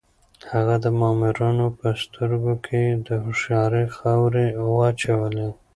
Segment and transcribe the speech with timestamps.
[0.51, 4.45] هغه د مامورانو په سترګو کې د هوښيارۍ خاورې
[4.77, 5.49] واچولې.